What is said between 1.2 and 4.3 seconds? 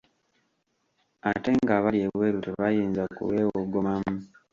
Ate ng'abali ebweru tebayinza kulwewogomamu.